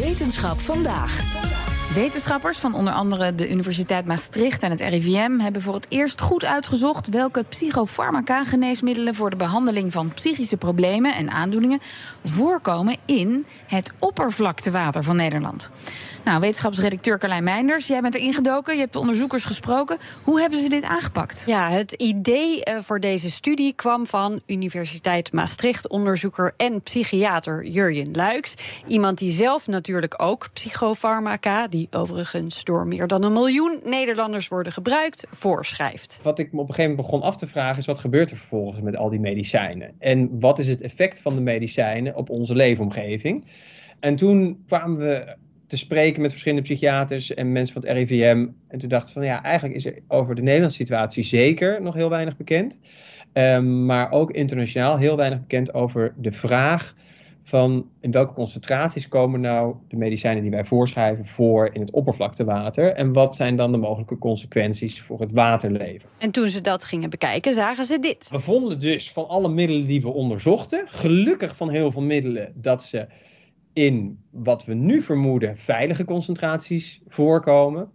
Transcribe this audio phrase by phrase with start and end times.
[0.00, 1.20] Wetenschap vandaag.
[1.94, 6.44] Wetenschappers van onder andere de Universiteit Maastricht en het RIVM hebben voor het eerst goed
[6.44, 11.78] uitgezocht welke psychofarmaca-geneesmiddelen voor de behandeling van psychische problemen en aandoeningen
[12.24, 15.70] voorkomen in het oppervlaktewater van Nederland.
[16.24, 19.98] Nou, wetenschapsredacteur Carlijn Meinders, jij bent er ingedoken, je hebt de onderzoekers gesproken.
[20.24, 21.44] Hoe hebben ze dit aangepakt?
[21.46, 28.82] Ja, het idee eh, voor deze studie kwam van Universiteit Maastricht-onderzoeker en psychiater Jurjen Luiks.
[28.86, 34.72] Iemand die zelf natuurlijk ook psychofarmaca, die overigens door meer dan een miljoen Nederlanders worden
[34.72, 36.20] gebruikt, voorschrijft.
[36.22, 38.36] Wat ik me op een gegeven moment begon af te vragen is: wat gebeurt er
[38.36, 39.94] vervolgens met al die medicijnen?
[39.98, 43.44] En wat is het effect van de medicijnen op onze leefomgeving?
[44.00, 45.36] En toen kwamen we
[45.70, 48.46] te spreken met verschillende psychiaters en mensen van het RIVM.
[48.68, 51.94] En toen dacht ik van ja, eigenlijk is er over de Nederlandse situatie zeker nog
[51.94, 52.80] heel weinig bekend.
[53.32, 56.94] Um, maar ook internationaal heel weinig bekend over de vraag
[57.42, 62.92] van in welke concentraties komen nou de medicijnen die wij voorschrijven voor in het oppervlaktewater
[62.92, 66.08] en wat zijn dan de mogelijke consequenties voor het waterleven.
[66.18, 68.28] En toen ze dat gingen bekijken, zagen ze dit.
[68.30, 72.82] We vonden dus van alle middelen die we onderzochten, gelukkig van heel veel middelen dat
[72.82, 73.06] ze
[73.86, 77.90] in wat we nu vermoeden veilige concentraties voorkomen.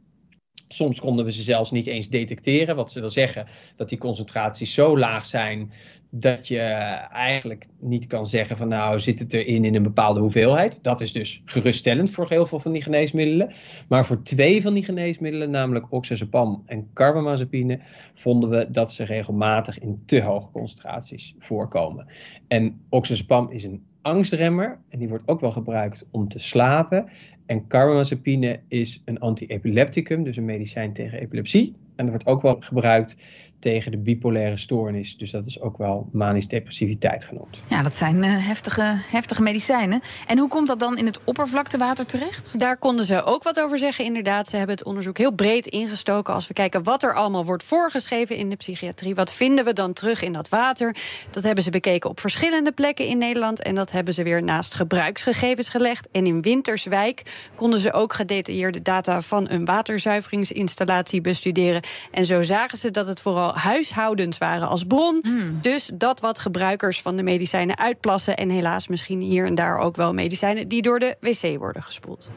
[0.68, 4.74] Soms konden we ze zelfs niet eens detecteren, wat ze wil zeggen dat die concentraties
[4.74, 5.72] zo laag zijn
[6.10, 10.80] dat je eigenlijk niet kan zeggen van nou zit het erin in een bepaalde hoeveelheid.
[10.84, 13.54] Dat is dus geruststellend voor heel veel van die geneesmiddelen.
[13.88, 17.80] Maar voor twee van die geneesmiddelen, namelijk oxazepam en carbamazepine,
[18.14, 22.08] vonden we dat ze regelmatig in te hoge concentraties voorkomen.
[22.48, 27.10] En oxazepam is een angstremmer en die wordt ook wel gebruikt om te slapen.
[27.46, 31.76] En carbamazepine is een anti-epilepticum, dus een medicijn tegen epilepsie.
[31.96, 33.18] En dat wordt ook wel gebruikt
[33.60, 35.18] tegen de bipolaire stoornis.
[35.18, 37.60] Dus dat is ook wel manisch depressiviteit genoemd.
[37.68, 40.02] Ja, dat zijn uh, heftige, heftige medicijnen.
[40.28, 42.60] En hoe komt dat dan in het oppervlaktewater terecht?
[42.60, 44.06] Daar konden ze ook wat over zeggen.
[44.06, 46.34] Inderdaad, ze hebben het onderzoek heel breed ingestoken.
[46.34, 49.94] Als we kijken wat er allemaal wordt voorgeschreven in de psychiatrie, wat vinden we dan
[49.94, 50.96] terug in dat water?
[51.32, 53.62] Dat hebben ze bekeken op verschillende plekken in Nederland.
[53.62, 56.10] En dat hebben ze weer naast gebruiksgegevens gelegd.
[56.12, 57.22] En in Winterswijk
[57.56, 61.82] konden ze ook gedetailleerde data van een waterzuiveringsinstallatie bestuderen.
[62.12, 65.20] En zo zagen ze dat het vooral huishoudens waren als bron.
[65.22, 65.58] Hmm.
[65.62, 68.38] Dus dat wat gebruikers van de medicijnen uitplassen.
[68.38, 72.30] En helaas misschien hier en daar ook wel medicijnen die door de wc worden gespoeld.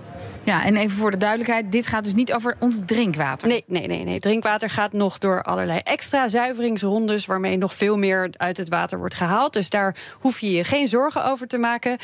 [0.43, 3.49] Ja, en even voor de duidelijkheid: dit gaat dus niet over ons drinkwater.
[3.49, 4.05] Nee, nee, nee.
[4.05, 4.21] nee.
[4.21, 7.27] Drinkwater gaat nog door allerlei extra zuiveringsrondes.
[7.27, 9.53] waarmee nog veel meer uit het water wordt gehaald.
[9.53, 11.97] Dus daar hoef je je geen zorgen over te maken.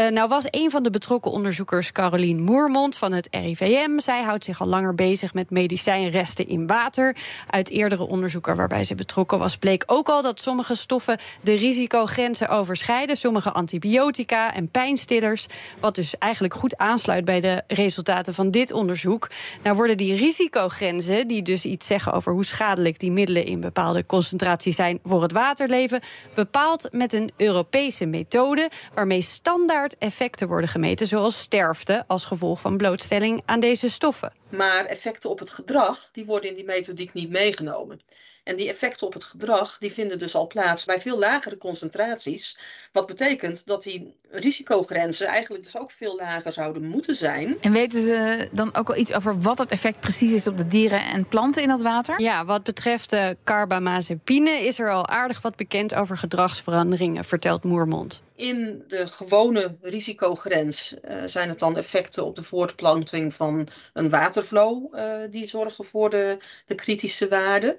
[0.00, 3.98] Uh, nou, was een van de betrokken onderzoekers, Carolien Moermond van het RIVM.
[3.98, 7.16] Zij houdt zich al langer bezig met medicijnresten in water.
[7.50, 12.48] Uit eerdere onderzoeken waarbij ze betrokken was, bleek ook al dat sommige stoffen de risicogrenzen
[12.48, 13.16] overschrijden.
[13.16, 15.46] Sommige antibiotica en pijnstillers.
[15.80, 19.30] Wat dus eigenlijk goed aansluit bij de resultaten van dit onderzoek.
[19.62, 24.06] Nou worden die risicogrenzen, die dus iets zeggen over hoe schadelijk die middelen in bepaalde
[24.06, 26.00] concentraties zijn voor het waterleven,
[26.34, 32.76] bepaald met een Europese methode waarmee standaard effecten worden gemeten, zoals sterfte als gevolg van
[32.76, 34.41] blootstelling aan deze stoffen.
[34.52, 38.00] Maar effecten op het gedrag, die worden in die methodiek niet meegenomen.
[38.44, 42.58] En die effecten op het gedrag, die vinden dus al plaats bij veel lagere concentraties.
[42.92, 47.56] Wat betekent dat die risicogrenzen eigenlijk dus ook veel lager zouden moeten zijn.
[47.60, 50.66] En weten ze dan ook al iets over wat het effect precies is op de
[50.66, 52.20] dieren en planten in dat water?
[52.20, 58.22] Ja, wat betreft de carbamazepine is er al aardig wat bekend over gedragsveranderingen, vertelt Moermond.
[58.34, 64.94] In de gewone risicogrens uh, zijn het dan effecten op de voortplanting van een waterflow
[64.94, 67.78] uh, die zorgen voor de, de kritische waarden.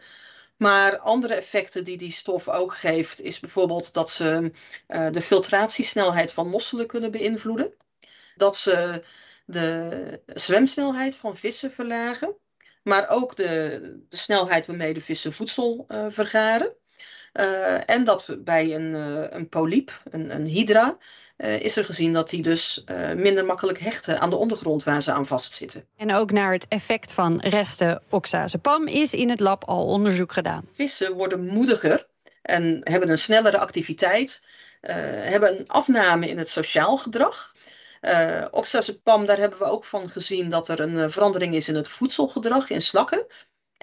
[0.58, 4.52] Maar andere effecten die die stof ook geeft, is bijvoorbeeld dat ze
[4.88, 7.74] uh, de filtratiesnelheid van mosselen kunnen beïnvloeden.
[8.36, 9.04] Dat ze
[9.46, 12.36] de zwemsnelheid van vissen verlagen.
[12.84, 16.76] Maar ook de, de snelheid waarmee de vissen voedsel vergaren.
[17.34, 18.94] Uh, en dat we bij een,
[19.36, 20.98] een polyp, een, een hydra,
[21.38, 25.02] uh, is er gezien dat die dus uh, minder makkelijk hechten aan de ondergrond waar
[25.02, 25.86] ze aan vastzitten.
[25.98, 30.68] En ook naar het effect van resten oxazepam is in het lab al onderzoek gedaan.
[30.74, 32.08] Vissen worden moediger
[32.42, 34.46] en hebben een snellere activiteit,
[34.82, 37.52] uh, hebben een afname in het sociaal gedrag.
[38.02, 41.88] Uh, oxazepam, daar hebben we ook van gezien dat er een verandering is in het
[41.88, 43.26] voedselgedrag in slakken.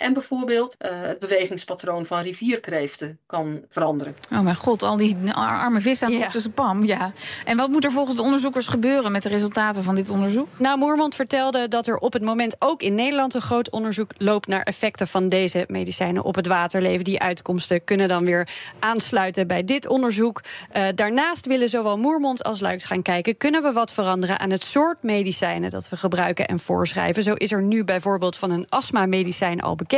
[0.01, 4.15] En bijvoorbeeld uh, het bewegingspatroon van rivierkreeften kan veranderen.
[4.33, 6.85] Oh mijn god, al die arme vis aan zijn pam.
[6.85, 7.11] Ja.
[7.45, 10.49] En wat moet er volgens de onderzoekers gebeuren met de resultaten van dit onderzoek?
[10.57, 14.47] Nou, Moermond vertelde dat er op het moment ook in Nederland een groot onderzoek loopt
[14.47, 17.05] naar effecten van deze medicijnen op het waterleven.
[17.05, 18.49] Die uitkomsten kunnen dan weer
[18.79, 20.43] aansluiten bij dit onderzoek.
[20.77, 24.65] Uh, daarnaast willen zowel Moermond als Luiks gaan kijken: kunnen we wat veranderen aan het
[24.65, 27.23] soort medicijnen dat we gebruiken en voorschrijven?
[27.23, 29.89] Zo is er nu bijvoorbeeld van een astma-medicijn al bekend.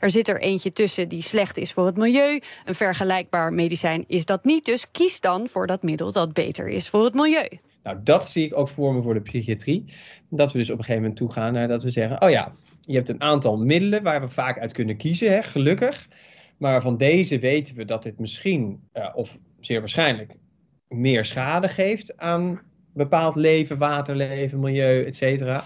[0.00, 2.40] Er zit er eentje tussen die slecht is voor het milieu.
[2.64, 4.64] Een vergelijkbaar medicijn is dat niet.
[4.64, 7.48] Dus kies dan voor dat middel dat beter is voor het milieu.
[7.82, 9.84] Nou, dat zie ik ook voor me voor de psychiatrie.
[10.30, 12.94] Dat we dus op een gegeven moment toegaan naar dat we zeggen: oh ja, je
[12.94, 16.08] hebt een aantal middelen waar we vaak uit kunnen kiezen, hè, gelukkig.
[16.56, 20.34] Maar van deze weten we dat dit misschien, uh, of zeer waarschijnlijk,
[20.88, 22.60] meer schade geeft aan
[22.94, 25.62] bepaald leven, waterleven, milieu, et.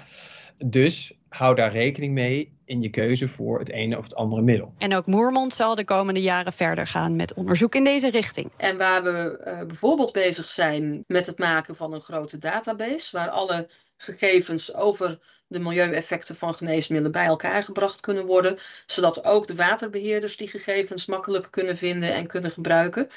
[0.64, 4.74] Dus hou daar rekening mee in je keuze voor het ene of het andere middel.
[4.78, 8.50] En ook Moermond zal de komende jaren verder gaan met onderzoek in deze richting.
[8.56, 13.28] En waar we uh, bijvoorbeeld bezig zijn met het maken van een grote database, waar
[13.28, 19.54] alle gegevens over de milieueffecten van geneesmiddelen bij elkaar gebracht kunnen worden, zodat ook de
[19.54, 23.08] waterbeheerders die gegevens makkelijk kunnen vinden en kunnen gebruiken.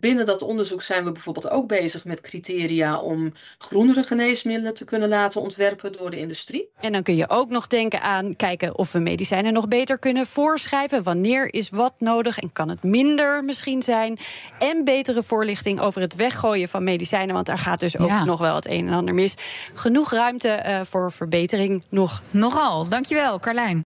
[0.00, 5.08] Binnen dat onderzoek zijn we bijvoorbeeld ook bezig met criteria om groenere geneesmiddelen te kunnen
[5.08, 6.68] laten ontwerpen door de industrie.
[6.80, 10.26] En dan kun je ook nog denken aan kijken of we medicijnen nog beter kunnen
[10.26, 11.02] voorschrijven.
[11.02, 14.18] Wanneer is wat nodig en kan het minder misschien zijn?
[14.58, 18.54] En betere voorlichting over het weggooien van medicijnen, want daar gaat dus ook nog wel
[18.54, 19.34] het een en ander mis.
[19.74, 22.22] Genoeg ruimte uh, voor verbetering nog.
[22.30, 22.88] Nogal.
[22.88, 23.87] Dankjewel, Carlijn.